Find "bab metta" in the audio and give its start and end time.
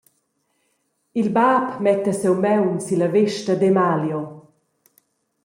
1.35-2.13